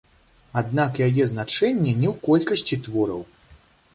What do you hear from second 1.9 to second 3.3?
не ў колькасці твораў.